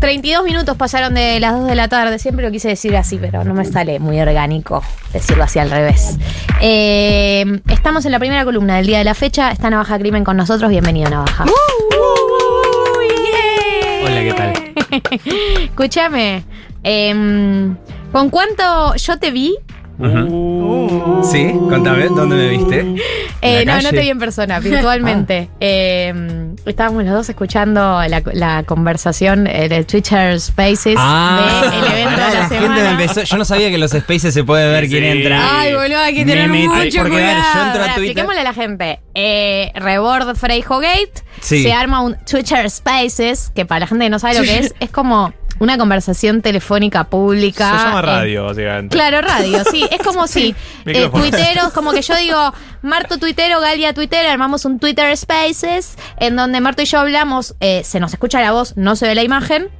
[0.00, 2.18] ...32 minutos pasaron de las 2 de la tarde...
[2.18, 3.18] ...siempre lo quise decir así...
[3.18, 4.84] ...pero no me sale muy orgánico...
[5.12, 6.18] ...decirlo así al revés...
[6.60, 9.50] Eh, estamos en la primera columna del día de la fecha...
[9.50, 10.70] ...está Navaja Crimen con nosotros...
[10.70, 11.46] ...bienvenido Navaja...
[14.04, 14.52] Hola, ¿qué tal?
[15.64, 16.44] Escúchame...
[16.84, 17.76] em,
[18.12, 19.56] ¿Con cuánto yo te vi?
[21.30, 22.80] Sí, contame, ¿dónde me viste?
[23.40, 25.48] Eh, ¿En la no, no te vi en persona, virtualmente.
[25.60, 26.12] Eh,
[26.66, 32.34] estábamos los dos escuchando la, la conversación en el Twitter Spaces del evento de la
[32.34, 32.90] la gente me semana.
[32.90, 33.22] empezó.
[33.22, 34.90] Yo no sabía que en los spaces se puede ver Sí.
[34.90, 35.60] quién entra.
[35.60, 37.66] Ay, boludo, hay que Me tener metí- mucho porque, a ver, yo cuidado.
[37.66, 38.04] entro a Ahora, Twitter.
[38.04, 39.00] expliquémosle a la gente.
[39.14, 41.12] Eh, Rebord Freijo Gate.
[41.40, 41.62] Sí.
[41.62, 44.74] Se arma un Twitter Spaces, que para la gente que no sabe lo que es,
[44.80, 47.70] es como una conversación telefónica pública.
[47.70, 48.96] Se llama eh, radio, básicamente.
[48.96, 49.86] Claro, radio, sí.
[49.90, 50.54] Es como si
[50.86, 56.36] eh, tuiteros, como que yo digo, Marto tuitero, Galia tuitero, armamos un Twitter Spaces, en
[56.36, 59.22] donde Marto y yo hablamos, eh, se nos escucha la voz, no se ve la
[59.22, 59.70] imagen,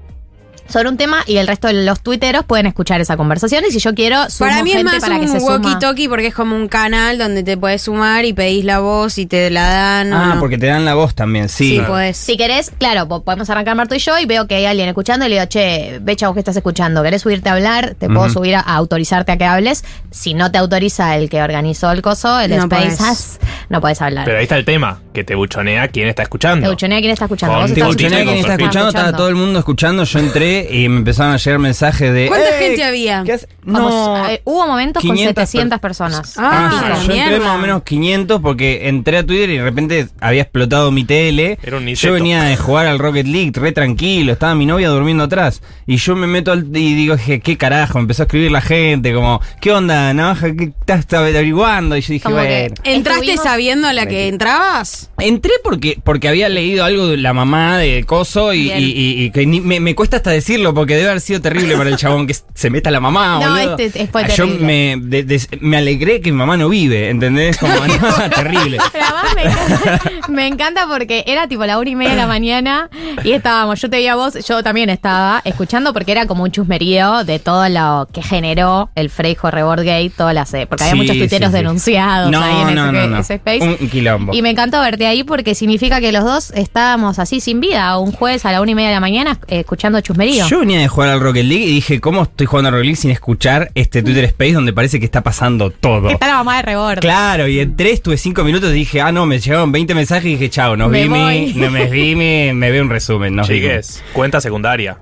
[0.69, 3.65] sobre un tema, y el resto de los tuiteros pueden escuchar esa conversación.
[3.69, 5.57] Y si yo quiero, sumo Para mí es más para que se un suma.
[5.59, 9.27] walkie-talkie porque es como un canal donde te puedes sumar y pedís la voz y
[9.27, 10.13] te la dan.
[10.13, 10.41] Ah, no.
[10.41, 11.77] porque te dan la voz también, sí.
[11.77, 12.17] Sí, podés.
[12.17, 15.27] Si querés, claro, po- podemos arrancar Marto y yo y veo que hay alguien escuchando
[15.27, 17.95] y le digo, che, Becha, vos que estás escuchando, ¿querés subirte a hablar?
[17.99, 19.85] Te puedo subir a, a autorizarte a que hables.
[20.11, 23.39] Si no te autoriza el que organizó el coso, el No Space podés.
[23.69, 24.25] No podés hablar.
[24.25, 26.69] Pero ahí está el tema, que te buchonea quién está Te escuchando.
[26.71, 27.55] buchonea quién está escuchando.
[27.55, 30.05] Con Vos tenía con quien está escuchando, estaba todo el mundo escuchando.
[30.05, 32.27] Yo entré y me empezaron a llegar mensajes de.
[32.29, 33.23] ¿Cuánta "Ey, gente había?
[33.25, 34.29] ¿qué hace-?" Como No.
[34.29, 36.35] eh, hubo momentos 500 con 700 per- personas.
[36.39, 37.39] Ah, Ah, yo entré mierda.
[37.47, 41.59] más o menos 500 porque entré a Twitter y de repente había explotado mi tele.
[41.63, 42.13] Era un yo niceto.
[42.15, 45.63] venía de jugar al Rocket League re tranquilo, estaba mi novia durmiendo atrás.
[45.87, 47.99] Y yo me meto al, y digo, "Je, ¿qué carajo?
[47.99, 50.55] Empezó a escribir la gente, como, ¿qué onda, navaja?
[50.55, 51.97] ¿Qué estás averiguando?
[51.97, 52.75] Y yo dije, Como que- bueno.
[52.85, 55.11] ¿Entraste Estuvimos- sabiendo a la que entrabas?
[55.19, 58.79] Entré porque, porque había leído algo de la mamá de Coso y, Bien.
[58.81, 61.77] y- y- y que ni- me, me cuesta hasta decirlo porque debe haber sido terrible
[61.77, 63.41] para el chabón que se meta la mamá.
[63.43, 63.77] No, boludo.
[63.79, 67.57] este- fue Ah, Yo me, de- de- me alegré que mi mamá no vive, ¿entendés?
[67.57, 67.85] Como, no,
[68.35, 68.79] terrible.
[68.93, 72.27] Pero además me encanta, me encanta porque era tipo la una y media de la
[72.27, 72.91] mañana
[73.25, 76.51] y estábamos, yo te veía a vos, yo también estaba escuchando porque era como un
[76.51, 80.93] chusmerío de todo lo que generó el Freijo Rebord Gate, todas las, eh, porque había
[80.95, 81.63] Sí, muchos tuiteros sí, sí.
[81.63, 83.19] denunciados No, ahí en no, ese, no, no.
[83.19, 83.77] ese space.
[83.81, 84.35] Un quilombo.
[84.35, 88.13] Y me encantó verte ahí porque significa que los dos estábamos así sin vida, un
[88.13, 90.34] jueves a la una y media de la mañana eh, escuchando chusmerío.
[90.49, 92.97] Yo venía de jugar al Rocket League y dije, ¿cómo estoy jugando al Rocket League
[92.97, 96.11] sin escuchar este Twitter Space donde parece que está pasando todo?
[96.11, 97.01] Está la mamá de Rebord.
[97.01, 100.31] Claro, y entré, estuve cinco minutos y dije, ah, no, me llegaron 20 mensajes y
[100.31, 101.53] dije, chao, nos Me vi, voy.
[101.55, 103.35] no me vi, me, me veo un resumen.
[103.37, 103.47] Nos.
[103.47, 104.99] Chiques, cuenta secundaria.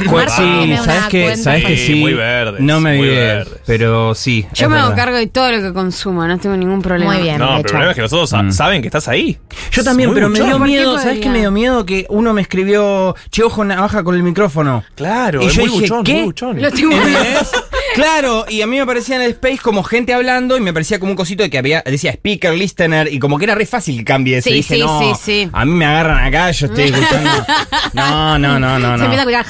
[0.10, 3.54] Pues sí, ¿sabes que, ¿sabes que Sí, muy verdes, No me muy verdes.
[3.66, 4.46] pero sí.
[4.54, 5.04] Yo me hago verdad.
[5.04, 7.12] cargo de todo lo que consumo, no tengo ningún problema.
[7.14, 7.38] Muy bien.
[7.38, 8.50] No, pero el problema es que nosotros Mm.
[8.52, 9.38] saben que estás ahí.
[9.72, 10.98] Yo también, pero me dio ¿Por qué miedo?
[10.98, 11.84] ¿sabes qué me dio miedo?
[11.86, 14.84] Que uno me escribió, che, ojo, navaja con el micrófono.
[14.94, 16.12] Claro, Y es yo muy dije, buchón, ¿qué?
[16.14, 16.60] muy buchón.
[16.62, 17.50] Lo tengo ¿Entendés?
[17.94, 20.98] Claro, y a mí me parecía en el space como gente hablando y me parecía
[20.98, 23.96] como un cosito de que había, decía speaker, listener, y como que era re fácil
[23.96, 24.50] que cambie eso.
[24.50, 25.50] Sí, Y dije, sí, no, sí, sí.
[25.50, 27.30] a mí me agarran acá, yo estoy escuchando.
[27.94, 29.04] No, no, no, no, Se no.
[29.04, 29.46] empieza a escuchar.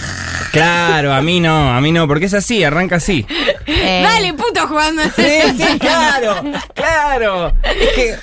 [0.57, 3.27] Claro, a mí no, a mí no, porque es así, arranca así.
[3.67, 5.03] eh, Dale, puto, jugando.
[5.17, 6.43] Sí, sí, claro,
[6.75, 7.53] claro.
[7.65, 8.15] Es que.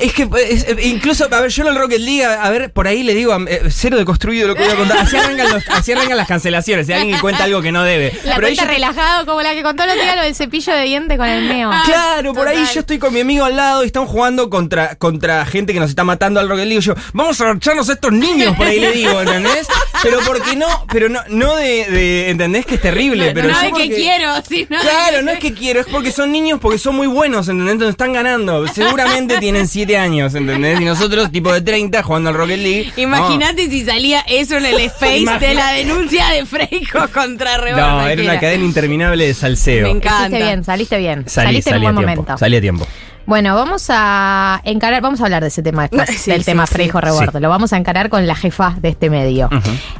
[0.00, 3.02] Es que es- incluso, a ver, yo en el Rocket League, a, ver, por ahí
[3.02, 4.98] le digo, eh, cero de construido lo que voy a contar.
[4.98, 8.12] Así arrancan, los- así arrancan las cancelaciones, si alguien cuenta algo que no debe.
[8.24, 10.82] La Pero cuenta relajado, como la que contó el otro día lo del cepillo de
[10.82, 11.70] diente con el meo.
[11.86, 15.46] Claro, por ahí yo estoy con mi amigo al lado y estamos jugando contra, contra
[15.46, 16.80] gente que nos está matando al Rocket League.
[16.80, 19.68] Y yo, vamos a echarnos a estos niños, por ahí le digo, ¿entendés?
[20.02, 22.66] Pero porque no, pero no, no de, de- ¿entendés?
[22.66, 23.32] Que es terrible.
[23.34, 25.80] Pero no yo de que porque- quiero, sino de Claro, que- no es que quiero,
[25.80, 27.72] es porque son niños, porque son muy buenos, ¿entendés?
[27.72, 28.66] Entonces están ganando.
[28.68, 30.80] Seguramente tienen 7 años, ¿entendés?
[30.80, 32.92] Y nosotros, tipo de 30, jugando al Rocket League.
[32.96, 37.80] Imagínate si salía eso en el space de la denuncia de Freico contra No, Rebord.
[37.82, 39.84] no era una cadena interminable de salseo.
[39.84, 40.18] Me encanta.
[40.28, 41.24] Saliste bien, saliste bien.
[41.28, 42.22] Salí, saliste en salí un a buen tiempo.
[42.22, 42.38] momento.
[42.38, 42.86] Salí a tiempo.
[43.28, 46.66] Bueno, vamos a encarar, vamos a hablar de ese tema después, Sí, del sí, tema.
[46.66, 47.40] Freijo Rebordo.
[47.40, 49.50] Lo vamos a encarar con la jefa de este medio.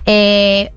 [0.06, 0.72] Eh,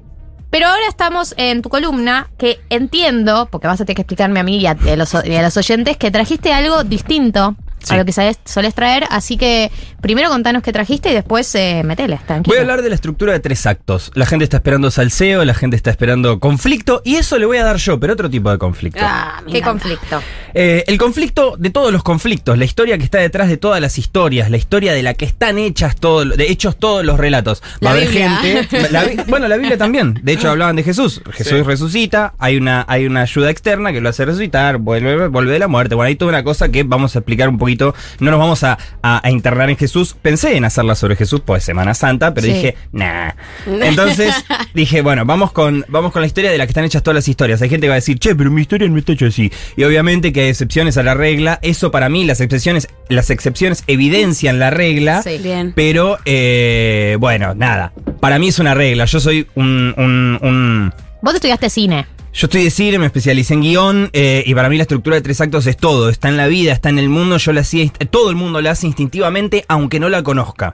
[0.50, 4.44] pero ahora estamos en tu columna, que entiendo, porque vas a tener que explicarme a
[4.44, 7.94] mí y a, y a los, y a los oyentes, que trajiste algo distinto Sí.
[7.94, 9.06] a lo que sabes- solés traer.
[9.10, 12.52] Así que primero contanos qué trajiste y después eh, metele, tranquilo.
[12.54, 14.12] Voy a hablar de la estructura de tres actos.
[14.16, 17.64] La gente está esperando salseo, la gente está esperando conflicto, y eso le voy a
[17.64, 19.00] dar yo, pero otro tipo de conflicto.
[19.04, 19.70] Ah, ¿Qué encanta.
[19.90, 20.22] conflicto?
[20.54, 23.98] Eh, el conflicto de todos los conflictos, la historia que está detrás de todas las
[23.98, 27.62] historias, la historia de la que están hechas todo, de hechos todos los relatos.
[27.76, 28.38] Va La a haber Biblia.
[28.38, 28.90] gente.
[28.92, 30.20] la bueno, la Biblia también.
[30.24, 31.22] De hecho, hablaban de Jesús.
[31.32, 31.62] Jesús Sí.
[31.64, 35.68] resucita, hay una, hay una ayuda externa que lo hace resucitar, vuelve, vuelve de la
[35.68, 35.96] muerte.
[35.96, 37.71] Bueno, hay toda una cosa que vamos a explicar un poquito.
[37.78, 40.16] No nos vamos a, a- a internar en Jesús.
[40.22, 42.54] Pensé en hacerla sobre Jesús, pues Semana Santa, pero Sí.
[42.54, 43.32] dije, nah.
[43.66, 44.34] Entonces
[44.74, 47.28] dije, bueno, vamos con, vamos con la historia de la que están hechas todas las
[47.28, 47.62] historias.
[47.62, 49.52] Hay gente que va a decir, che, pero mi historia no está hecha así.
[49.76, 51.60] Y obviamente que hay excepciones a la regla.
[51.62, 55.22] Eso para mí, las excepciones, las excepciones evidencian la regla.
[55.24, 55.40] Sí.
[55.42, 55.74] Bien.
[55.76, 57.94] Pero, eh, bueno, nada.
[58.20, 59.06] Para mí es una regla.
[59.06, 62.06] Yo soy un- un- un Vos estudiaste cine.
[62.34, 65.22] Yo estoy de cine, me especialicé en guion eh, y para mí la estructura de
[65.22, 66.10] tres actos es todo.
[66.10, 68.72] Está en la vida, está en el mundo, yo la hacía, todo el mundo la
[68.72, 70.74] hace instintivamente aunque no la conozca.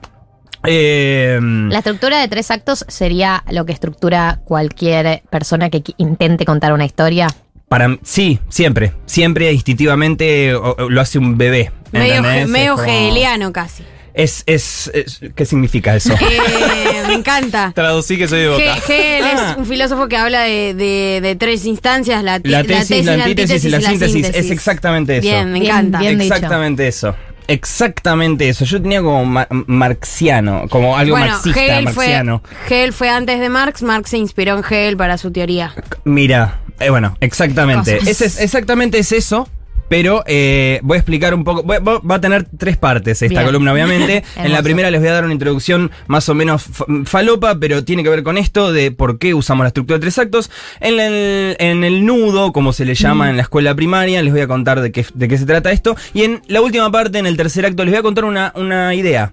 [0.64, 6.72] Eh, La estructura de tres actos sería lo que estructura cualquier persona que intente contar
[6.72, 7.28] una historia.
[7.68, 11.70] para sí, siempre, siempre instintivamente o- o lo hace un bebé.
[11.92, 13.84] Medio, medio como- hegeliano casi.
[14.18, 16.12] Es, es, es- ¿qué significa eso?
[16.12, 17.70] Eh, me encanta.
[17.74, 18.74] Traducí que soy de boca.
[18.84, 19.50] Ge- Hegel Ah.
[19.52, 23.14] es un filósofo que habla de, de- de tres instancias, la, ti- La tesis, la
[23.14, 24.26] antítesis y la síntesis.
[24.34, 25.22] Es exactamente eso.
[25.28, 25.98] Bien, me Bien, encanta.
[26.00, 26.18] bien.
[26.18, 26.34] dicho.
[26.34, 27.14] Exactamente eso.
[27.46, 28.64] Exactamente eso.
[28.64, 32.42] Yo tenía como ma- marxiano, como algo bueno, marxista, Hegel fue, marxiano.
[32.66, 35.72] Hegel fue antes de Marx, Marx se inspiró en Hegel para su teoría.
[36.04, 37.98] Mira, eh, bueno, exactamente.
[38.04, 39.48] Es, exactamente es eso.
[39.88, 41.64] Pero eh, voy a explicar un poco.
[41.64, 43.44] va va a tener tres partes esta Bien.
[43.46, 44.22] columna, obviamente.
[44.36, 47.84] en la primera les voy a dar una introducción más o menos fa- falopa, pero
[47.84, 50.50] tiene que ver con esto de por qué usamos la estructura de tres actos.
[50.80, 54.42] En el, en el nudo, como se le llama en la escuela primaria, les voy
[54.42, 55.96] a contar de qué, de qué se trata esto.
[56.14, 58.94] Y en la última parte, en el tercer acto, les voy a contar una, una
[58.94, 59.32] idea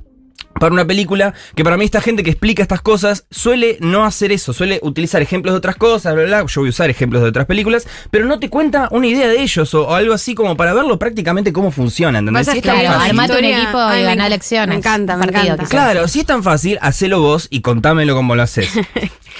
[0.59, 4.31] para una película que para mí esta gente que explica estas cosas suele no hacer
[4.31, 6.47] eso, suele utilizar ejemplos de otras cosas, bla, bla, bla.
[6.47, 9.41] yo voy a usar ejemplos de otras películas, pero no te cuenta una idea de
[9.41, 12.47] ellos o, o algo así como para verlo prácticamente cómo funciona, ¿entendés?
[12.47, 14.69] Si es tan claro, una fácil- armate un equipo y Ay, elecciones.
[14.69, 15.65] Me encanta, me Partido, encanta.
[15.69, 18.69] Claro, si es tan fácil, hacelo vos y contámelo como lo haces.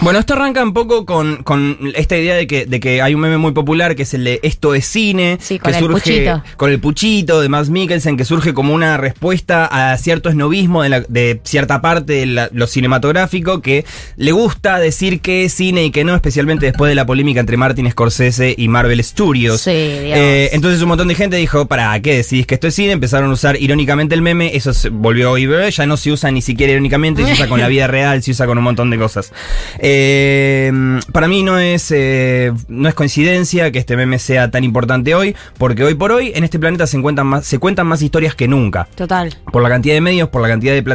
[0.01, 3.21] Bueno, esto arranca un poco con, con esta idea de que, de que hay un
[3.21, 5.93] meme muy popular que es el de esto es cine, Sí, con que el surge
[6.01, 6.43] puchito.
[6.57, 10.89] con el puchito de Max Mikkelsen, que surge como una respuesta a cierto esnovismo de,
[10.89, 13.85] la- de cierta parte de la- lo cinematográfico que
[14.17, 17.57] le gusta decir que es cine y que no, especialmente después de la polémica entre
[17.57, 19.61] Martin Scorsese y Marvel Studios.
[19.61, 19.71] Sí.
[19.73, 22.91] Eh, entonces un montón de gente dijo, ¿para qué decís que esto es cine?
[22.93, 26.41] Empezaron a usar irónicamente el meme, eso se volvió hoy, ya no se usa ni
[26.41, 29.31] siquiera irónicamente, se usa con la vida real, se usa con un montón de cosas.
[29.79, 30.71] Eh,
[31.11, 35.35] para mí no es, eh, no es coincidencia que este meme sea tan importante hoy,
[35.57, 38.47] porque hoy por hoy en este planeta se cuentan más, se cuentan más historias que
[38.47, 39.35] nunca Total.
[39.51, 40.94] por la cantidad de medios, por la cantidad de plataformas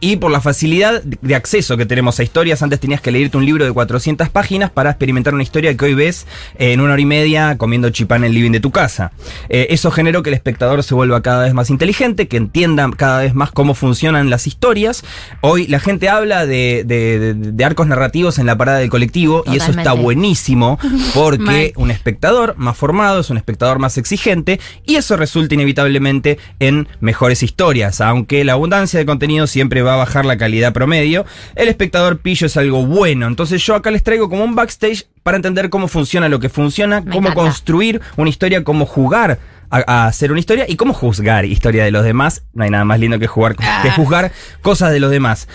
[0.00, 2.62] y por la facilidad de acceso que tenemos a historias.
[2.62, 5.94] Antes tenías que leerte un libro de 400 páginas para experimentar una historia que hoy
[5.94, 6.26] ves
[6.58, 9.12] eh, en una hora y media comiendo chipá en el living de tu casa.
[9.48, 13.20] Eh, eso generó que el espectador se vuelva cada vez más inteligente, que entienda cada
[13.20, 15.04] vez más cómo funcionan las historias.
[15.40, 19.44] Hoy la gente habla de, de- de- de arcos narrativos en la parada del colectivo
[19.46, 20.78] y eso está buenísimo
[21.14, 26.88] porque un espectador más formado es un espectador más exigente y eso resulta inevitablemente en
[27.00, 28.00] mejores historias.
[28.00, 32.46] Aunque la abundancia de contenido siempre va a bajar la calidad promedio, el espectador pillo
[32.46, 33.26] es algo bueno.
[33.26, 37.00] Entonces yo acá les traigo como un backstage para entender cómo funciona lo que funciona,
[37.00, 37.42] Me cómo encanta.
[37.42, 39.38] construir una historia, cómo jugar.
[39.74, 42.42] A, a hacer una historia y cómo juzgar historia de los demás.
[42.52, 43.90] No hay nada más lindo que jugar que Ah.
[43.96, 45.48] juzgar cosas de los demás.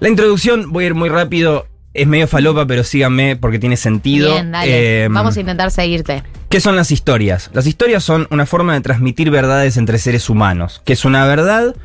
[0.00, 4.32] La introducción, voy a ir muy rápido, es medio falopa, pero síganme porque tiene sentido.
[4.32, 5.04] Bien, dale.
[5.04, 6.24] Eh, Vamos a intentar seguirte.
[6.48, 7.48] ¿Qué son las historias?
[7.52, 10.82] Las historias son una forma de transmitir verdades entre seres humanos.
[10.84, 11.76] que es una verdad?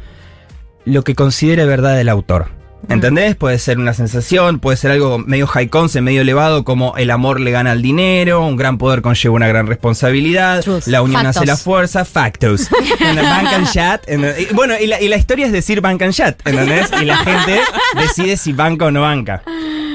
[0.89, 2.47] Lo que considera verdad el autor.
[2.87, 3.35] ¿Entendés?
[3.35, 7.39] Puede ser una sensación, puede ser algo medio high concept, medio elevado, como el amor
[7.39, 11.57] le gana al dinero, un gran poder conlleva una gran responsabilidad, la unión hace la
[11.57, 12.69] fuerza, factos.
[12.99, 14.03] Bank and chat.
[14.09, 16.89] y bueno, y la, y la historia es decir bank and chat, ¿entendés?
[16.99, 17.59] Y la gente
[17.95, 19.43] decide si banca o no banca.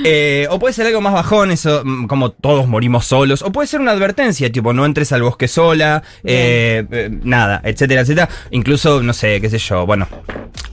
[0.07, 3.41] Eh, o puede ser algo más bajón, eso, mm, como todos morimos solos.
[3.43, 8.03] O puede ser una advertencia, tipo, no entres al bosque sola, eh, eh, nada, etcétera,
[8.03, 8.29] etcétera.
[8.51, 10.07] Incluso, no sé, qué sé yo, bueno.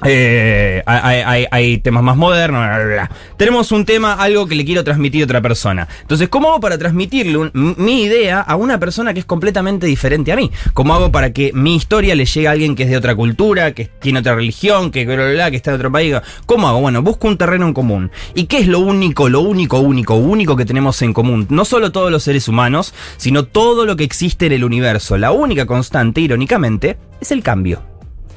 [0.04, 2.62] hay, hay- hay temas más modernos.
[2.66, 3.12] bla, bla, bla.
[3.38, 5.88] Tenemos un tema, algo que le quiero transmitir a otra persona.
[6.02, 10.32] Entonces, ¿cómo hago para transmitirle un- mi idea a una persona que es completamente diferente
[10.32, 10.52] a mí?
[10.74, 13.72] ¿Cómo hago para que mi historia le llegue a alguien que es de otra cultura,
[13.74, 16.16] que tiene otra religión, que que está de otro país?
[16.46, 16.82] ¿Cómo hago?
[16.82, 18.12] Bueno, busco un terreno en común.
[18.36, 21.66] ¿Y qué es lo único único, lo único, único, único que tenemos en común, no
[21.66, 25.18] solo todos los seres humanos, sino todo lo que existe en el universo.
[25.18, 27.84] La única constante, irónicamente, es el cambio.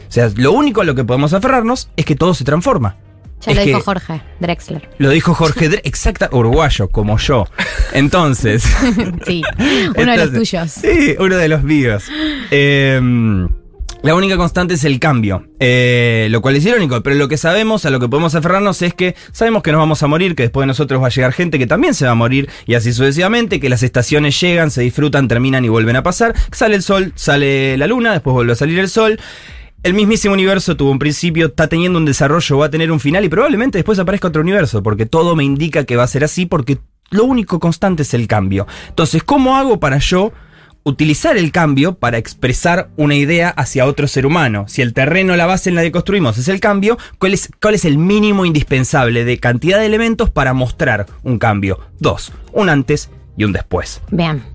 [0.08, 2.96] O sea, lo único a lo que podemos aferrarnos es que todo se transforma.
[3.40, 4.90] Ya Es lo dijo Jorge Drexler.
[4.98, 7.46] Lo dijo Jorge Dre, exacta, uruguayo, como yo.
[7.92, 8.64] Entonces.
[9.26, 9.42] Sí,
[9.96, 10.70] uno de los tuyos.
[10.70, 12.04] Sí, uno de los míos.
[12.50, 13.00] Eh,
[14.04, 17.86] la única constante es el cambio, eh, lo cual es irónico, pero lo que sabemos,
[17.86, 20.64] a lo que podemos aferrarnos es que sabemos que nos vamos a morir, que después
[20.64, 23.60] de nosotros va a llegar gente que también se va a morir, y así sucesivamente,
[23.60, 27.78] que las estaciones llegan, se disfrutan, terminan y vuelven a pasar, sale el sol, sale
[27.78, 29.18] la luna, después vuelve a salir el sol.
[29.82, 33.24] El mismísimo universo tuvo un principio, está teniendo un desarrollo, va a tener un final
[33.24, 36.44] y probablemente después aparezca otro universo, porque todo me indica que va a ser así,
[36.44, 36.76] porque
[37.08, 38.66] lo único constante es el cambio.
[38.90, 40.32] Entonces, ¿cómo hago para yo
[40.84, 44.66] utilizar el cambio para expresar una idea hacia otro ser humano?
[44.68, 47.98] Si el terreno, la base en la que construimos es el cambio, ¿cuál es, el
[47.98, 51.80] mínimo indispensable de cantidad de elementos para mostrar un cambio?
[51.98, 54.00] Dos, un antes y un después.
[54.10, 54.53] Bien.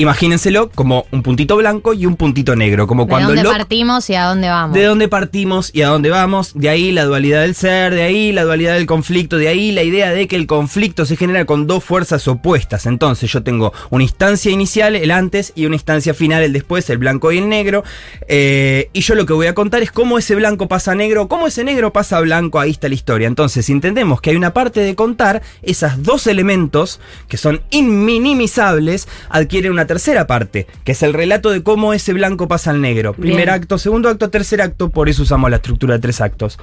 [0.00, 4.08] Imagínenselo como un puntito blanco y un puntito negro, como ¿De cuando dónde Locke partimos
[4.08, 4.74] y a dónde vamos?
[4.74, 8.32] de dónde partimos y a dónde vamos, de ahí la dualidad del ser, de ahí
[8.32, 11.66] la dualidad del conflicto, de ahí la idea de que el conflicto se genera con
[11.66, 12.86] dos fuerzas opuestas.
[12.86, 16.96] Entonces yo tengo una instancia inicial, el antes, y una instancia final, el después, el
[16.96, 17.84] blanco y el negro.
[18.26, 21.28] Eh, y yo lo que voy a contar es cómo ese blanco pasa a negro,
[21.28, 23.28] cómo ese negro pasa a blanco, ahí está la historia.
[23.28, 29.72] Entonces, entendemos que hay una parte de contar, esas dos elementos, que son inminimizables, adquieren
[29.72, 33.12] una tercera parte, que es el relato de cómo ese blanco pasa al negro.
[33.12, 33.50] Primer Bien.
[33.50, 36.58] acto, segundo acto, tercer acto, por eso usamos la estructura de tres actos.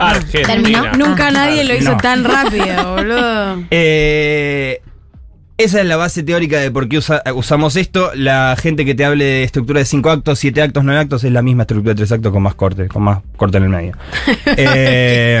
[0.00, 0.46] Argentina.
[0.48, 0.92] ¿Terminó?
[0.96, 1.30] Nunca Ah.
[1.30, 1.96] nadie lo hizo No.
[1.98, 3.62] tan rápido, boludo.
[3.70, 4.80] Eh,
[5.58, 8.10] esa es la base teórica de por qué usa- usamos esto.
[8.14, 11.30] La gente que te hable de estructura de cinco actos, siete actos, nueve actos, es
[11.30, 13.96] la misma estructura de tres actos con más corte, con más corte en el medio.
[14.56, 15.40] Eh,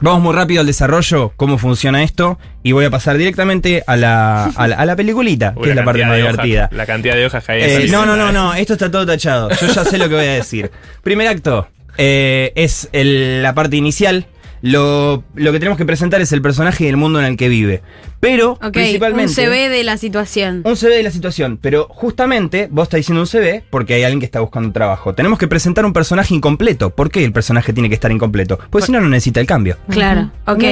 [0.00, 4.44] vamos muy rápido al desarrollo, cómo funciona esto, y voy a pasar directamente a la,
[4.44, 6.68] a la, a la peliculita, Uy, que es la parte más divertida.
[6.72, 7.62] la cantidad de hojas que hay.
[7.62, 9.48] Eh, no, no, no, no, esto está todo tachado.
[9.50, 10.70] Yo ya sé lo que voy a decir.
[11.02, 14.26] Primer acto eh, es el- la parte inicial.
[14.62, 17.48] Lo, lo que tenemos que presentar es el personaje y el mundo en el que
[17.48, 17.82] vive.
[18.20, 19.30] Pero, principalmente.
[19.30, 20.62] un CV de la situación.
[20.64, 24.20] Un CV de la situación, pero justamente vos estás diciendo un CV porque hay alguien
[24.20, 25.14] que está buscando trabajo.
[25.14, 26.90] Tenemos que presentar un personaje incompleto.
[26.90, 28.58] ¿Por qué el personaje tiene que estar incompleto?
[28.68, 29.78] Porque si no, no necesita el cambio.
[29.88, 30.62] Claro, ok.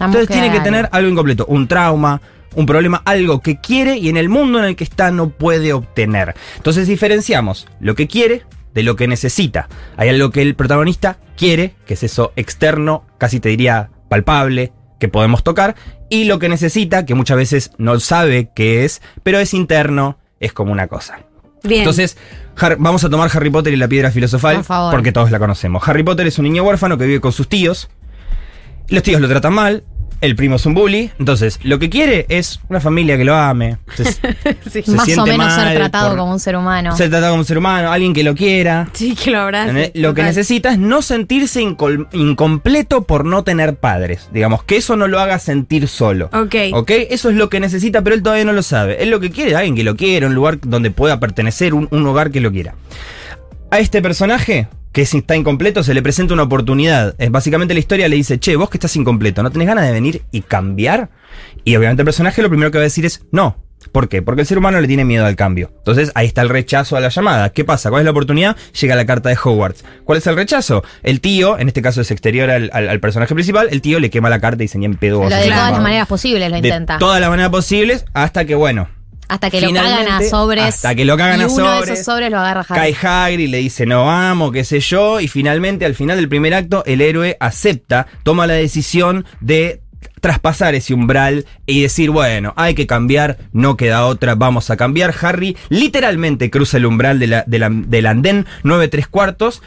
[0.00, 2.20] Entonces tiene que tener algo incompleto, un trauma,
[2.54, 5.72] un problema, algo que quiere y en el mundo en el que está no puede
[5.72, 6.34] obtener.
[6.56, 8.42] Entonces diferenciamos lo que quiere
[8.78, 9.68] de lo que necesita.
[9.96, 15.08] Hay algo que el protagonista quiere, que es eso externo, casi te diría palpable, que
[15.08, 15.74] podemos tocar,
[16.08, 20.52] y lo que necesita, que muchas veces no sabe qué es, pero es interno, es
[20.52, 21.18] como una cosa.
[21.64, 21.80] Bien.
[21.80, 22.16] Entonces,
[22.78, 24.92] vamos a tomar Harry Potter y la piedra filosofal, Por favor.
[24.92, 25.82] porque todos la conocemos.
[25.88, 27.90] Harry Potter es un niño huérfano que vive con sus tíos.
[28.86, 29.82] Los tíos lo tratan mal.
[30.20, 31.10] El primo es un bully.
[31.20, 33.78] Entonces, lo que quiere es una familia que lo ame.
[33.94, 34.04] Se,
[34.70, 34.82] Sí.
[34.82, 36.96] se Más o menos ser tratado como un ser humano.
[36.96, 38.88] ser tratado como un ser humano, alguien que lo quiera.
[38.94, 39.92] Sí, que lo abrace.
[39.94, 44.28] Lo que necesita es no sentirse incompleto por no tener padres.
[44.32, 46.30] Digamos, que eso no lo haga sentir solo.
[46.32, 46.54] Ok.
[46.72, 46.90] ¿Ok?
[47.10, 49.02] Eso es lo que necesita, pero él todavía no lo sabe.
[49.02, 51.86] Él lo que quiere es alguien que lo quiera, un lugar donde pueda pertenecer, un,
[51.90, 52.74] un hogar que lo quiera.
[53.70, 54.66] A este personaje,
[54.98, 57.14] que es- está incompleto, se le presenta una oportunidad.
[57.18, 59.92] Es básicamente la historia le dice, che, vos que estás incompleto, ¿no tenés ganas de
[59.92, 61.10] venir y cambiar?
[61.62, 63.62] Y obviamente el personaje lo primero que va a decir es, no.
[63.92, 64.22] ¿Por qué?
[64.22, 65.70] Porque el ser humano le tiene miedo al cambio.
[65.78, 67.50] Entonces ahí está el rechazo a la llamada.
[67.50, 67.90] ¿Qué pasa?
[67.90, 68.56] ¿Cuál es la oportunidad?
[68.80, 69.84] Llega la carta de Hogwarts.
[70.04, 70.82] ¿Cuál es el rechazo?
[71.04, 74.10] El tío, en este caso es exterior al, al- al personaje principal, el tío le
[74.10, 75.22] quema la carta y dice, ni en pedo.
[75.22, 75.82] Lo de todas las mago".
[75.84, 76.98] maneras posibles lo De intenta.
[76.98, 78.88] todas las maneras posibles hasta que, bueno,
[79.28, 80.64] Hasta que lo finalmente, cagan a sobres.
[80.64, 83.32] hasta que lo cagan y a uno de sobres, esos sobres lo agarra cae Harry.
[83.34, 86.54] Hagrid y le dice no vamos, qué sé yo, y finalmente al final del primer
[86.54, 89.80] acto el héroe acepta, toma la decisión de
[90.20, 95.14] traspasar ese umbral y decir, bueno, hay que cambiar, no queda otra, vamos a cambiar.
[95.22, 99.62] Harry literalmente cruza el umbral de la- de la- del andén 9 3 cuartos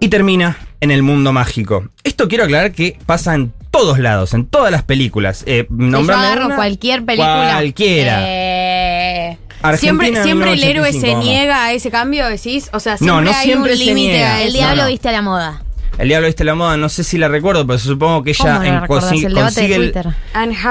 [0.00, 1.88] y termina en el mundo mágico.
[2.04, 5.42] Esto quiero aclarar que pasa en todos lados, en todas las películas.
[5.46, 6.56] Eh, Si yo agarro una.
[6.56, 7.50] cualquier película.
[7.54, 8.18] Cualquiera.
[8.26, 9.38] eh,
[9.78, 11.24] Siempre, siempre el héroe se 1985, vamos.
[11.24, 12.70] niega a ese cambio, decís.
[12.72, 14.88] O sea, siempre No, no hay siempre un se límite el diablo no.
[14.88, 15.62] viste a la moda.
[15.98, 18.58] El diablo viste la moda, no sé si la recuerdo, pero supongo que ¿Cómo ella
[18.72, 19.92] no en- consigue, El consigue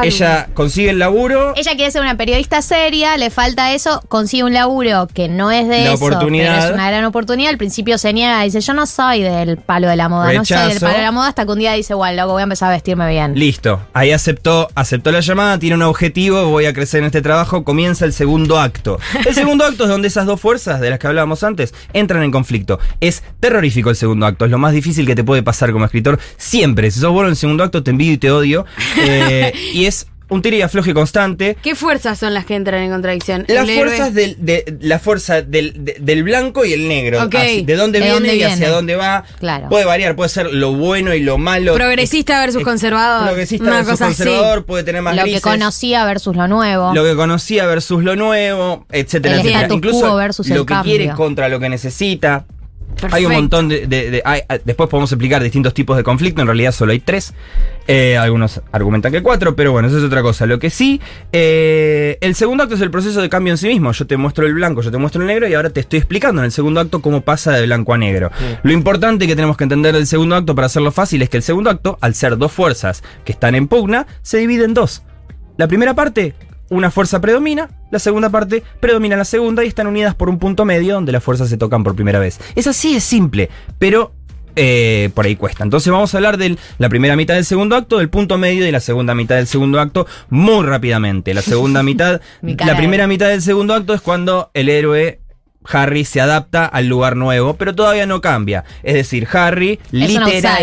[0.04, 1.54] ella consigue el laburo.
[1.56, 5.68] Ella quiere ser una periodista seria, le falta eso, consigue un laburo que no es
[5.68, 6.54] de La eso, oportunidad.
[6.56, 7.50] pero es una gran oportunidad.
[7.50, 10.58] Al principio se niega, dice, yo no soy del palo de la moda, no soy
[10.58, 10.86] del Rechazo.
[10.86, 12.74] palo de la moda, hasta que un día dice, bueno, loco, voy a empezar a
[12.74, 13.34] vestirme bien.
[13.38, 17.64] Listo, ahí aceptó, aceptó la llamada, tiene un objetivo, voy a crecer en este trabajo,
[17.64, 19.00] comienza el segundo acto.
[19.26, 22.32] El segundo acto es donde esas dos fuerzas de las que hablábamos antes entran en
[22.32, 22.80] conflicto.
[23.02, 25.86] Es terrorífico el segundo acto, es lo más difícil que que te puede pasar como
[25.86, 26.20] escritor.
[26.38, 26.92] Siempre.
[26.92, 28.66] Si sos bueno en el segundo acto, te envidio y te odio.
[29.02, 31.56] Eh, y es un tira y afloje constante.
[31.62, 33.46] ¿Qué fuerzas son las que entran en contradicción?
[33.48, 37.22] Las El fuerzas del, de, la fuerza del, de- del blanco y el negro.
[37.22, 39.24] Así, de dónde De viene dónde y hacia dónde va.
[39.40, 39.70] Claro.
[39.70, 41.76] Puede variar, puede ser lo bueno y lo malo.
[41.76, 43.28] Progresista versus conservador.
[43.28, 44.24] Progresista Una versus cosa así.
[44.24, 46.92] conservador, puede tener más Lo que conocía versus lo nuevo.
[46.96, 49.74] Lo que conocía versus lo nuevo, etcétera, El etcétera.
[49.76, 50.96] Incluso versus lo el que cambio.
[50.98, 52.46] quiere contra lo que necesita.
[53.12, 53.88] Hay un montón de.
[53.88, 56.42] de- de- hay- hay- después podemos explicar distintos tipos de conflicto.
[56.42, 57.34] En realidad solo hay tres.
[57.88, 60.46] Eh, algunos argumentan que cuatro, pero bueno, eso es otra cosa.
[60.46, 61.00] Lo que sí,
[61.32, 63.92] eh, el segundo acto es el proceso de cambio en sí mismo.
[63.92, 66.42] Yo te muestro el blanco, yo te muestro el negro y ahora te estoy explicando
[66.42, 68.32] en el segundo acto cómo pasa de blanco a negro.
[68.64, 71.44] Lo importante que tenemos que entender del segundo acto para hacerlo fácil es que el
[71.44, 75.04] segundo acto, al ser dos fuerzas que están en pugna, se divide en dos.
[75.58, 76.34] La primera parte,
[76.70, 80.66] una fuerza predomina, la segunda parte predomina la segunda y están unidas por un punto
[80.66, 82.40] medio donde las fuerzas se tocan por primera vez.
[82.56, 84.14] Es así, es simple, pero
[84.56, 85.64] eh, por ahí cuesta.
[85.64, 88.72] Entonces vamos a hablar de la primera mitad del segundo acto, del punto medio y
[88.72, 91.34] la segunda mitad del segundo acto muy rápidamente.
[91.34, 95.20] La segunda mitad, la primera mitad del segundo acto es cuando el héroe...
[95.72, 98.64] Harry se adapta al lugar nuevo, pero todavía no cambia.
[98.84, 100.00] Es decir, Harry Es un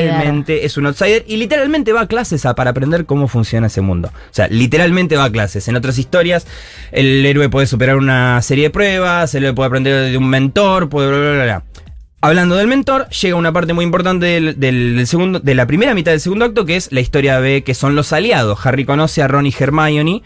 [0.06, 3.80] literalmente es un outsider y literalmente va a clases a- para aprender cómo funciona ese
[3.80, 4.08] mundo.
[4.14, 5.68] O sea, literalmente va a clases.
[5.68, 6.46] En otras historias,
[6.92, 10.88] el héroe puede superar una serie de pruebas, el héroe puede aprender de un mentor,
[10.88, 11.62] puede bla, bla, bla, bla.
[12.24, 15.92] Hablando del mentor, llega una parte muy importante del, del- del segundo, de la primera
[15.92, 18.64] mitad del segundo acto, que es la historia B, que son los aliados.
[18.64, 20.22] Harry conoce a Ron y Hermione,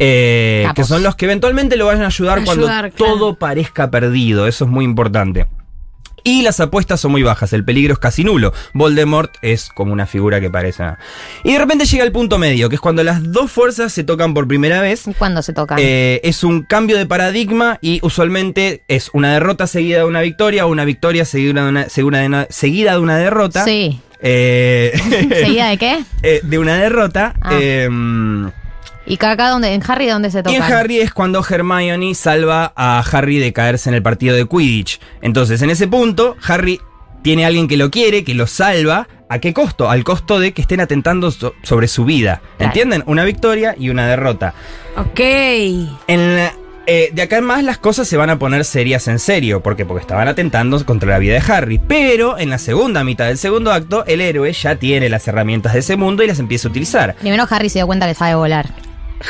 [0.00, 3.14] eh, que son los que eventualmente lo vayan a ayudar, cuando Ayudar, claro.
[3.14, 4.48] todo parezca perdido.
[4.48, 5.46] Eso es muy importante.
[6.26, 8.52] Y las apuestas son muy bajas, el peligro es casi nulo.
[8.72, 10.82] Voldemort es como una figura que parece.
[11.44, 14.34] Y de repente llega el punto medio, que es cuando las dos fuerzas se tocan
[14.34, 15.04] por primera vez.
[15.18, 15.76] ¿Cuándo se toca?
[15.78, 20.66] Eh, es un cambio de paradigma y usualmente es una derrota seguida de una victoria
[20.66, 23.64] o una victoria seguida de una, seguida de una, seguida de una derrota.
[23.64, 24.00] sí.
[24.20, 24.92] Eh,
[25.44, 26.04] ¿Seguida de qué?
[26.24, 27.34] eh, de una derrota.
[27.40, 28.50] Ah.
[29.06, 29.72] ¿Y acá dónde?
[29.72, 30.56] ¿En Harry dónde se y toca?
[30.56, 35.00] en Harry es cuando Hermione salva a Harry de caerse en el partido de Quidditch.
[35.22, 36.80] Entonces, en ese punto, Harry
[37.22, 39.08] tiene a alguien que lo quiere, que lo salva.
[39.28, 39.90] ¿A qué costo?
[39.90, 42.40] Al costo de que estén atentando so- sobre su vida.
[42.58, 42.70] Claro.
[42.70, 43.02] ¿Entienden?
[43.06, 44.54] Una victoria y una derrota.
[44.96, 45.18] Ok.
[45.18, 46.52] En la-
[46.88, 49.60] eh, de acá en más las cosas se van a poner serias en serio.
[49.60, 49.84] ¿Por qué?
[49.84, 51.80] Porque estaban atentando contra la vida de Harry.
[51.80, 55.80] Pero en la segunda mitad del segundo acto, el héroe ya tiene las herramientas de
[55.80, 57.16] ese mundo y las empieza a utilizar.
[57.16, 58.66] Primero Harry se dio cuenta que sabe volar.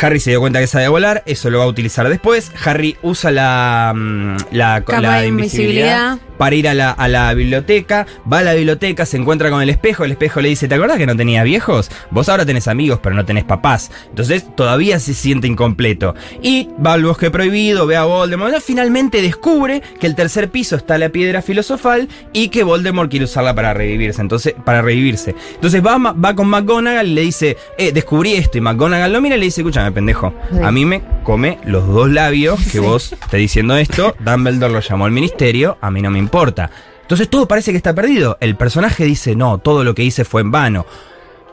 [0.00, 2.50] Harry se dio cuenta que sabe volar, eso lo va a utilizar después.
[2.64, 6.18] Harry usa la, mm, la, Capa la de invisibilidad invisibilidad.
[6.38, 8.06] para ir a la, a la biblioteca.
[8.30, 10.04] Va a la biblioteca, se encuentra con el espejo.
[10.04, 11.90] El espejo le dice: ¿Te acuerdas que no tenías viejos?
[12.10, 13.90] Vos ahora tenés amigos, pero no tenés papás.
[14.08, 16.14] Entonces todavía se siente incompleto.
[16.42, 18.56] Y va al bosque prohibido, ve a Voldemort.
[18.60, 23.54] Finalmente descubre que el tercer piso está la piedra filosofal y que Voldemort quiere usarla
[23.54, 24.20] para revivirse.
[24.20, 25.34] Entonces, para revivirse.
[25.54, 28.58] Entonces va con McGonagall y le dice: eh, Descubrí esto.
[28.58, 30.34] Y McGonagall lo mira y le dice: Escúchame, pendejo.
[30.50, 30.58] Sí.
[30.62, 34.14] A mí me come los dos labios que vos estés diciendo esto.
[34.20, 35.76] Dumbledore lo llamó al ministerio.
[35.80, 36.70] A mí no me importa.
[37.02, 38.38] Entonces todo parece que está perdido.
[38.40, 40.86] El personaje dice: No, todo lo que hice fue en vano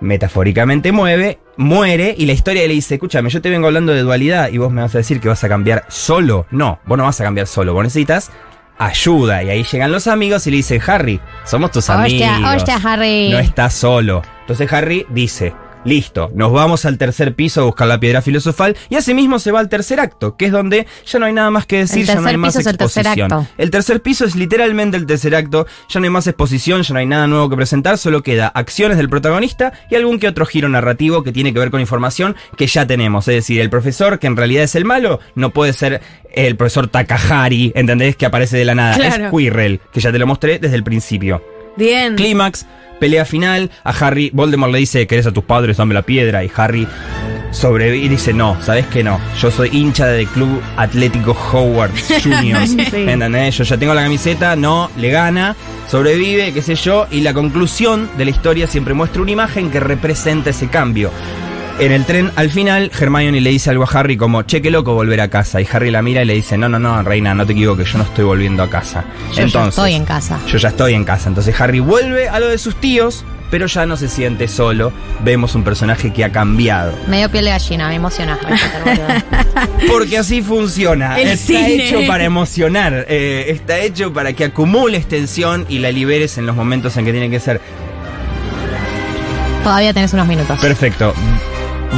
[0.04, 4.50] metafóricamente mueve, muere y la historia le dice, escúchame, yo te vengo hablando de dualidad
[4.52, 6.46] y vos me vas a decir que vas a cambiar solo.
[6.52, 8.30] No, vos no vas a cambiar solo, vos necesitas
[8.78, 9.44] ayuda.
[9.44, 12.28] Y ahí llegan los amigos y le dicen, Harry, somos tus amigos.
[12.30, 13.30] Hostia, hostia, Harry.
[13.30, 14.22] No estás solo.
[14.42, 15.54] Entonces Harry dice,
[15.86, 19.60] listo, nos vamos al tercer piso a buscar la piedra filosofal y asimismo se va
[19.60, 22.28] al tercer acto, que es donde ya no hay nada más que decir, ya no
[22.28, 23.48] hay más el tercer exposición.
[23.58, 27.00] El tercer piso es literalmente el tercer acto, ya no hay más exposición, ya no
[27.00, 30.70] hay nada nuevo que presentar, solo queda acciones del protagonista y algún que otro giro
[30.70, 33.28] narrativo que tiene que ver con información que ya tenemos.
[33.28, 36.02] Es decir, el profesor, que en realidad es el malo, no puede ser
[36.34, 38.16] el profesor Takahari, ¿entendés?
[38.16, 38.96] Que aparece de la nada.
[38.96, 39.26] Claro.
[39.26, 41.42] Es Quirrell, que ya te lo mostré desde el principio.
[41.78, 42.16] Bien.
[42.16, 42.66] Clímax,
[43.00, 45.78] pelea final, a Harry, Voldemort le dice, ¿querés a tus padres?
[45.78, 46.44] Dame la piedra.
[46.44, 46.88] Y Harry
[47.52, 49.20] sobrevive y dice, no, ¿sabes qué no?
[49.40, 51.92] Yo soy hincha del Club Atlético Howard
[52.24, 52.72] Juniors.
[52.94, 53.58] ¿Entendés?
[53.58, 55.56] Yo ya tengo la camiseta, no, le gana,
[55.90, 59.80] sobrevive, qué sé yo, y la conclusión de la historia siempre muestra una imagen que
[59.80, 61.12] representa ese cambio.
[61.80, 64.94] En el tren, al final, Hermione le dice algo a Harry como, che, qué loco
[64.94, 65.60] volver a casa.
[65.60, 67.98] Y Harry la mira y le dice, no, no, no, reina, no te equivoques, yo
[67.98, 69.04] no estoy volviendo a casa.
[69.36, 70.40] Yo ya estoy en casa.
[70.48, 71.30] Yo ya estoy en casa.
[71.30, 74.94] Entonces Harry vuelve a lo de sus tíos, pero ya no se siente solo.
[75.24, 76.94] Vemos un personaje que ha cambiado.
[77.08, 78.38] Me dio piel de gallina, me emociona.
[79.92, 81.20] Porque así funciona.
[81.20, 81.88] El está cine.
[81.90, 83.06] hecho para emocionar.
[83.10, 87.12] eh, está hecho para que acumules tensión y la liberes en los momentos en que
[87.12, 87.60] tiene que ser.
[89.64, 90.60] Todavía tenés unos minutos.
[90.60, 91.14] Perfecto.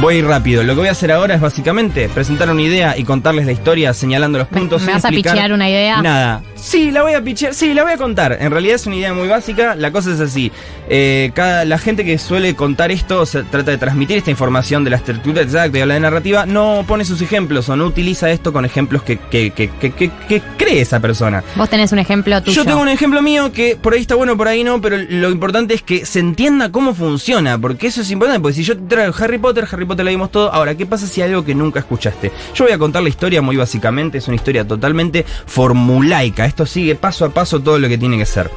[0.00, 0.62] Voy rápido.
[0.62, 3.94] Lo que voy a hacer ahora es básicamente presentar una idea y contarles la historia
[3.94, 4.82] señalando los ¿Me- puntos.
[4.82, 6.02] me vas a pichear una idea?
[6.02, 6.42] Nada.
[6.66, 8.36] Sí, la voy a pichear, sí, la voy a contar.
[8.40, 9.76] En realidad es una idea muy básica.
[9.76, 10.50] La cosa es así.
[10.88, 14.82] Eh, cada, la gente que suele contar esto, o sea, trata de transmitir esta información
[14.82, 18.30] de la estructura exacta y habla de narrativa, no pone sus ejemplos o no utiliza
[18.32, 21.44] esto con ejemplos que, que, que, que- cree esa persona.
[21.54, 22.56] Vos tenés un ejemplo tuyo.
[22.56, 25.30] Yo tengo un ejemplo mío que por ahí está bueno, por ahí no, pero lo
[25.30, 29.14] importante es que se entienda cómo funciona, porque eso es importante, porque si yo traigo
[29.20, 31.78] Harry Potter, Harry Potter la vimos todo, ahora, ¿qué pasa si hay algo que nunca
[31.78, 32.32] escuchaste?
[32.54, 36.94] Yo voy a contar la historia muy básicamente, es una historia totalmente formulaica, esto sigue
[36.94, 38.50] paso a paso todo lo que tiene que ser.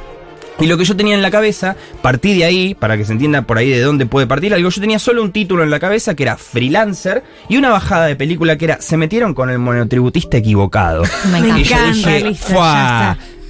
[0.58, 3.42] Y lo que yo tenía en la cabeza, partí de ahí, para que se entienda
[3.42, 6.14] por ahí de dónde puede partir algo, yo tenía solo un título en la cabeza
[6.14, 10.38] que era freelancer y una bajada de película que era se metieron con el monotributista
[10.38, 11.02] equivocado.
[11.30, 11.58] Me encanta.
[11.60, 12.36] Y yo dije,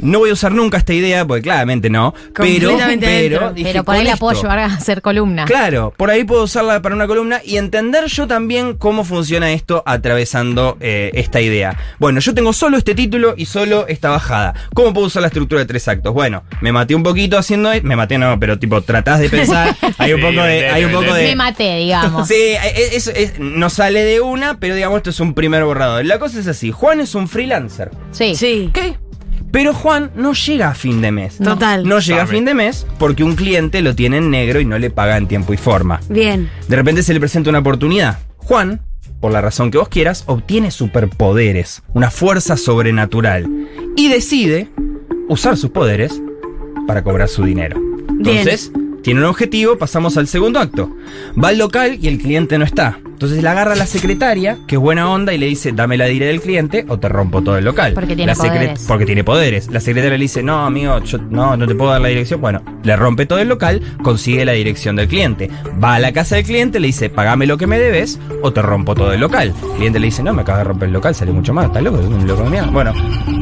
[0.02, 2.14] no voy a usar nunca esta idea, porque claramente no.
[2.34, 5.44] Pero, pero, dije, Pero por ahí la esto- puedo llevar a hacer columna.
[5.44, 9.82] Claro, por ahí puedo usarla para una columna y entender yo también cómo funciona esto
[9.86, 11.76] atravesando eh, esta idea.
[11.98, 14.54] Bueno, yo tengo solo este título y solo esta bajada.
[14.74, 16.12] ¿Cómo puedo usar la estructura de tres actos?
[16.14, 17.72] Bueno, me maté un poquito haciendo...
[17.72, 19.76] e- Me maté no, pero tipo, tratás de pensar.
[19.98, 20.38] hay un poco de...
[20.48, 21.22] vendete, Hay un poco vendete.
[21.22, 22.28] de Me maté, digamos.
[22.28, 26.04] Sí, eh, eso es- no sale de una, pero digamos esto es un primer borrador.
[26.04, 27.90] La cosa es así, Juan es un freelancer.
[28.12, 28.34] Sí.
[28.34, 28.70] Sí.
[29.52, 31.38] Pero Juan no llega a fin de mes.
[31.38, 31.86] Total.
[31.86, 34.78] No llega a fin de mes porque un cliente lo tiene en negro y no
[34.78, 36.00] le paga en tiempo y forma.
[36.08, 36.50] Bien.
[36.68, 38.18] De repente se le presenta una oportunidad.
[38.36, 38.80] Juan,
[39.20, 43.48] por la razón que vos quieras, obtiene superpoderes, una fuerza sobrenatural
[43.96, 44.68] y decide
[45.28, 46.20] usar sus poderes
[46.86, 47.80] para cobrar su dinero.
[48.12, 48.46] Bien.
[49.02, 50.94] Tiene un objetivo, pasamos al segundo acto.
[51.42, 52.98] Va al local y el cliente no está.
[53.04, 56.06] Entonces le agarra a la secretaria, que es buena onda, y le dice, dame la
[56.06, 57.92] dire del cliente o te rompo todo el local.
[57.92, 58.84] Porque tiene La poderes.
[58.88, 59.70] Porque tiene poderes.
[59.70, 62.40] La secretaria le dice, no, amigo, yo no, no te puedo dar la dirección.
[62.40, 65.50] Bueno, le rompe todo el local, consigue la dirección del cliente.
[65.82, 68.62] Va a la casa del cliente, le dice, pagame lo que me debes o te
[68.62, 69.52] rompo todo el local.
[69.62, 71.82] El cliente le dice, no, me acabas de romper el local, sale mucho más, estás
[71.82, 72.70] loco, es un loco de mierda.
[72.70, 72.94] Bueno,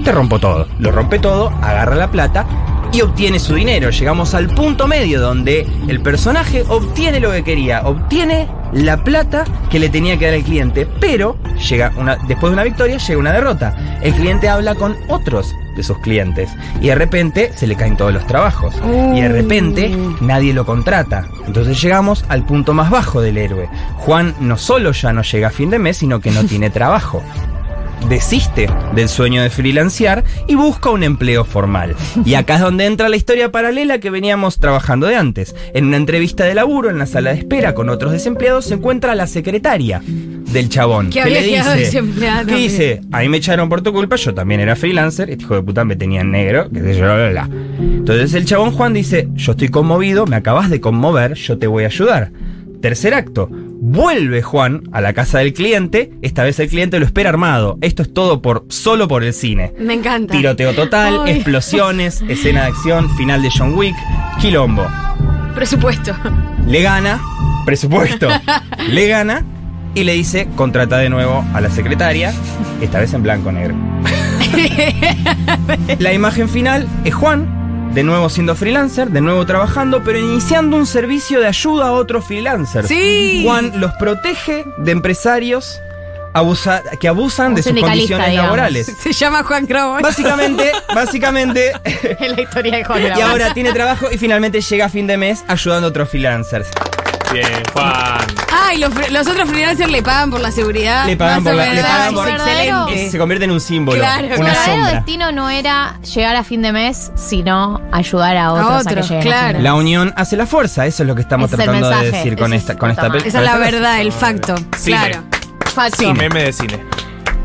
[0.04, 0.66] te rompo todo.
[0.80, 2.46] Lo rompe todo, agarra la plata
[2.92, 3.90] y obtiene su dinero.
[3.90, 9.78] Llegamos al punto medio donde el personaje obtiene lo que quería, obtiene la plata que
[9.78, 13.32] le tenía que dar al cliente, pero llega una, después de una victoria llega una
[13.32, 13.74] derrota.
[14.02, 18.12] El cliente habla con otros de sus clientes y de repente se le caen todos
[18.12, 18.74] los trabajos
[19.14, 21.26] y de repente nadie lo contrata.
[21.46, 23.68] Entonces llegamos al punto más bajo del héroe.
[23.98, 27.22] Juan no solo ya no llega a fin de mes, sino que no tiene trabajo
[28.08, 31.94] desiste del sueño de freelancear y busca un empleo formal.
[32.24, 35.54] Y acá es donde entra la historia paralela que veníamos trabajando de antes.
[35.74, 39.14] En una entrevista de laburo en la sala de espera con otros desempleados se encuentra
[39.14, 41.10] la secretaria del chabón.
[41.10, 42.70] Que desempleada ¿Qué también.
[42.70, 43.00] dice?
[43.12, 45.84] A mí me echaron por tu culpa, yo también era freelancer, este hijo de puta
[45.84, 47.48] me tenía en negro, qué sé yo, bla, bla.
[47.78, 51.84] Entonces el chabón Juan dice, yo estoy conmovido, me acabas de conmover, yo te voy
[51.84, 52.32] a ayudar.
[52.80, 53.50] Tercer acto.
[53.80, 56.12] Vuelve Juan a la casa del cliente.
[56.20, 57.78] Esta vez el cliente lo espera armado.
[57.80, 59.72] Esto es todo por solo por el cine.
[59.78, 60.34] Me encanta.
[60.34, 63.94] Tiroteo total, explosiones, escena de acción, final de John Wick,
[64.40, 64.86] quilombo.
[65.54, 66.12] Presupuesto.
[66.66, 67.20] Le gana,
[67.64, 68.28] presupuesto,
[68.90, 69.44] le gana
[69.94, 72.32] y le dice contrata de nuevo a la secretaria,
[72.80, 73.74] esta vez en blanco negro.
[75.98, 77.57] La imagen final es Juan,
[77.92, 82.24] de nuevo siendo freelancer, de nuevo trabajando, pero iniciando un servicio de ayuda a otros
[82.24, 82.88] freelancers.
[82.88, 83.42] Sí.
[83.44, 85.80] Juan los protege de empresarios
[86.32, 88.46] abusa- que abusan de sus condiciones digamos.
[88.50, 88.86] laborales.
[89.02, 90.00] Se llama Juan Crow.
[90.00, 94.88] Básicamente, básicamente, Es la historia de Juan y ahora tiene trabajo y finalmente llega a
[94.88, 96.68] fin de mes ayudando a otros freelancers.
[97.32, 98.18] Bien, Juan.
[98.50, 101.06] Ay, los, fre- los otros freelancers le pagan por la seguridad.
[101.06, 103.10] Le pagan por la- le pagan por- excelente.
[103.10, 104.92] Se convierte en un símbolo, Claro, una verdadero sombra.
[104.92, 109.14] destino no era llegar a fin de mes, sino ayudar a otros a, otros, que
[109.14, 109.38] lleguen a claro.
[109.40, 109.62] fin de mes.
[109.64, 111.94] La unión hace la fuerza, eso es lo que estamos Ese es el tratando de
[111.96, 113.06] mensaje, decir con ese esta, es con esta.
[113.08, 114.54] Esa es la verdad, el facto.
[114.76, 114.96] Cine.
[114.98, 115.22] Claro.
[115.74, 116.14] Facto.
[116.14, 116.84] Meme de cine.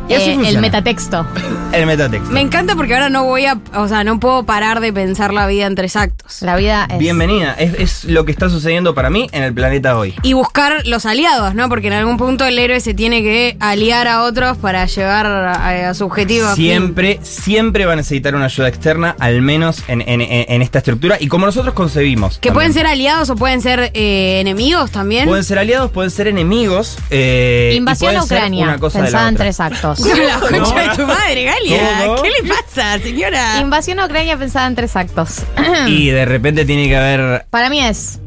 [0.10, 1.26] Y así Eh, el metatexto.
[1.74, 2.30] El metatexto.
[2.32, 3.58] Me encanta porque ahora no voy a.
[3.74, 6.44] O sea, no puedo parar de pensar la vida en tres actos.
[6.44, 7.00] La vida es.
[7.00, 10.14] Bienvenida, es, es lo que está sucediendo para mí en el planeta hoy.
[10.22, 11.70] Y buscar los aliados, ¿no?
[11.70, 15.90] Porque en algún punto el héroe se tiene que aliar a otros para llevar a,
[15.90, 16.54] a su objetivo.
[16.54, 20.78] Siempre, siempre va a necesitar una ayuda externa, al menos en, en- en- en esta
[20.78, 22.34] estructura, y como nosotros concebimos.
[22.38, 22.54] Que también.
[22.54, 25.28] pueden ser aliados o pueden ser eh, enemigos también.
[25.28, 27.00] Pueden ser aliados, pueden ser enemigos.
[27.10, 28.66] eh, Invasión a Ucrania.
[28.66, 29.93] Una cosa de la Pensada en tres actos.
[30.00, 31.80] La concha de tu madre, Galia.
[32.06, 32.22] ¿Cómo?
[32.22, 33.60] ¿Qué le pasa, señora?
[33.62, 35.44] Invasión a Ucrania pensada en tres actos.
[35.88, 37.46] Y de repente tiene que haber.
[37.50, 38.20] Para mí es.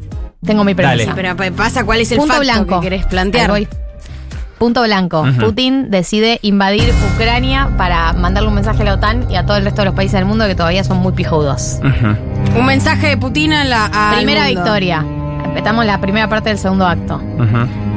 [0.45, 1.03] Tengo mi Dale.
[1.05, 1.13] premisa.
[1.15, 2.79] Pero pa- pasa cuál es el Punto facto blanco.
[2.79, 3.51] que querés plantear.
[3.51, 3.77] Ahí voy.
[4.59, 5.23] Punto blanco.
[5.39, 9.63] Putin decide invadir Ucrania para mandarle un mensaje a la OTAN y a todo el
[9.63, 11.77] resto de los países del mundo que todavía son muy pijudos.
[12.55, 14.13] Un mensaje de Putin a la.
[14.15, 14.61] Primera mundo.
[14.61, 15.05] victoria.
[15.45, 17.21] Empezamos la primera parte del segundo acto.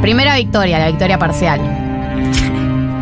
[0.03, 1.61] Primera victoria, la victoria parcial.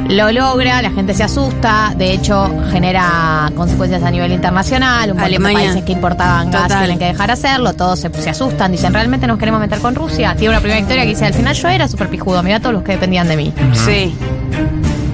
[0.08, 5.30] Lo logra, la gente se asusta, de hecho genera consecuencias a nivel internacional, un montón
[5.30, 5.58] de Alemania.
[5.58, 6.78] países que importaban gas Total.
[6.78, 10.34] tienen que dejar hacerlo, todos se, se asustan, dicen, ¿realmente nos queremos meter con Rusia?
[10.34, 12.82] Tiene una primera historia que dice, al final yo era súper pijudo, mira todos los
[12.82, 13.52] que dependían de mí.
[13.84, 14.14] Sí.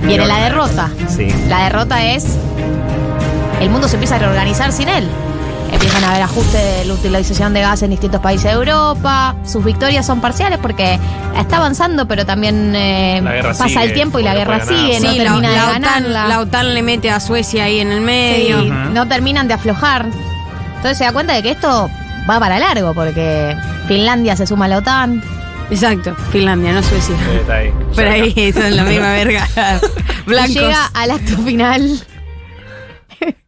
[0.04, 0.90] Viene la derrota.
[1.08, 1.26] Sí.
[1.48, 2.24] La derrota es.
[3.60, 5.08] El mundo se empieza a reorganizar sin él.
[5.74, 9.34] Empiezan a haber ajustes de la utilización de gas en distintos países de Europa.
[9.44, 10.98] Sus victorias son parciales porque
[11.36, 15.18] está avanzando, pero también eh, pasa sigue, el tiempo y la guerra sigue, no Sí,
[15.18, 16.28] la, termina de la OTAN, ganarla.
[16.28, 18.62] la OTAN le mete a Suecia ahí en el Sí, medio.
[18.64, 20.06] no terminan de aflojar.
[20.76, 21.90] Entonces se da cuenta de que esto
[22.28, 23.56] va para largo porque
[23.88, 25.22] Finlandia se suma a la OTAN.
[25.70, 27.16] Exacto, Finlandia, no Suecia.
[27.40, 27.72] Está ahí.
[27.96, 29.48] Pero ahí son la misma verga.
[30.26, 30.54] Y Blancos.
[30.54, 32.00] llega al acto final.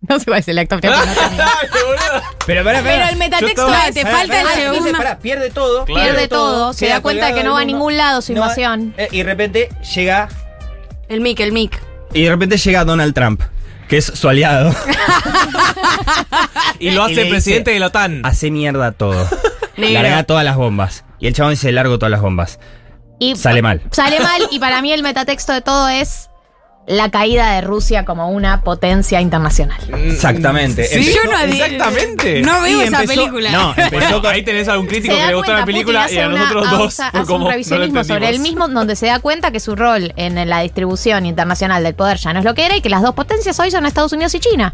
[0.08, 0.98] No sé cuál es el acto final.
[1.04, 1.48] pero.
[1.72, 2.22] ¡Qué boludo!
[2.46, 5.84] Pero, el metatexto es- te falta el pará, dice, pierde todo.
[5.84, 6.02] Claro.
[6.02, 8.46] Pierde todo, se da cuenta de que no va a ningún lado su No va-
[8.46, 8.94] invasión.
[8.96, 10.28] eh, y de repente llega.
[11.08, 11.80] El mic, el mic.
[12.12, 13.40] Y de repente llega Donald Trump,
[13.88, 14.74] que es su aliado.
[16.78, 18.20] Y lo Y hace el presidente dice, de la OTAN.
[18.24, 19.26] Hace mierda todo.
[19.76, 20.02] Negro.
[20.02, 21.04] Larga todas las bombas.
[21.18, 22.58] Y el chabón dice, largo todas las bombas.
[23.18, 23.82] Y Sale mal.
[23.92, 26.28] Sale mal y para mí el metatexto de todo es
[26.86, 29.78] la caída de Rusia como una potencia internacional.
[30.04, 30.84] Exactamente.
[30.84, 32.42] Sí, Empezó- Yo no exactamente.
[32.42, 33.50] No veo Y esa empezó- película.
[33.50, 36.28] No, empezó con- ahí tenés a algún crítico que le gustó la película y a
[36.28, 38.68] una- nosotros dos hace- como un no revisionismo sobre él entendimos.
[38.68, 42.32] mismo donde se da cuenta que su rol en la distribución internacional del poder ya
[42.32, 44.40] no es lo que era y que las dos potencias hoy son Estados Unidos y
[44.40, 44.72] China.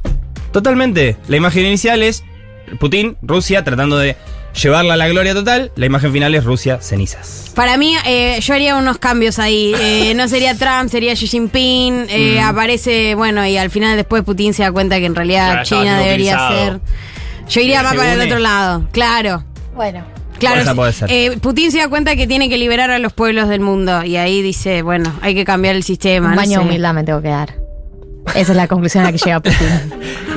[0.53, 1.17] Totalmente.
[1.29, 2.25] La imagen inicial es
[2.79, 4.17] Putin, Rusia, tratando de
[4.61, 5.73] llevarla a la gloria total.
[5.77, 7.51] La imagen final es Rusia, cenizas.
[7.55, 9.75] Para mí, eh, yo haría unos cambios ahí.
[9.79, 12.07] Eh, no sería Trump, sería Xi Jinping.
[12.09, 12.45] Eh, Mm.
[12.45, 16.35] Aparece, bueno, y al final después Putin se da cuenta que en realidad China debería
[16.37, 16.65] utilizado.
[16.65, 16.81] ser.
[17.49, 18.89] Yo iría más para el otro lado.
[18.93, 19.45] Claro.
[19.75, 20.05] Bueno.
[20.39, 21.09] Claro, puede ser.
[21.13, 24.17] eh, Putin se da cuenta que tiene que liberar a los pueblos del mundo y
[24.17, 26.29] ahí dice, bueno, hay que cambiar el sistema.
[26.31, 26.69] Un no baño de sé.
[26.69, 27.55] humildad me tengo que dar.
[28.35, 29.69] Esa es la conclusión a la que llega Putin.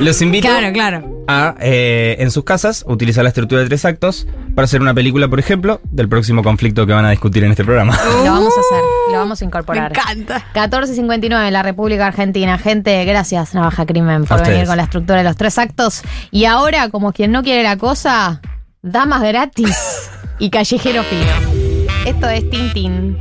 [0.00, 1.15] Los invito Claro, claro.
[1.28, 5.28] A, eh, en sus casas, utilizar la estructura de tres actos para hacer una película,
[5.28, 7.98] por ejemplo, del próximo conflicto que van a discutir en este programa.
[8.24, 9.92] Lo vamos a hacer, lo vamos a incorporar.
[9.92, 10.34] Me encanta.
[10.54, 12.58] 1459, la República Argentina.
[12.58, 14.68] Gente, gracias, Navaja Crimen, A por venir ustedes.
[14.68, 16.02] con la estructura de los tres actos.
[16.30, 18.40] Y ahora, como quien no quiere la cosa,
[18.82, 21.86] damas gratis y callejero fino.
[22.06, 23.18] Esto es Tintín.